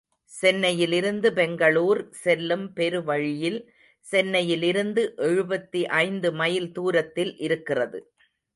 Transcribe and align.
சென்னையிலிருந்து 0.31 1.33
பெங்களூர் 1.33 2.09
செல்லும் 2.21 2.65
பெரு 2.73 3.03
வழியில், 3.03 3.59
சென்னையிலிருந்து 4.05 5.13
எழுபத்தி 5.17 5.83
ஐந்து 5.99 6.31
மைல் 6.33 6.71
தூரத்தில் 6.71 7.33
இருக்கிறது. 7.39 7.99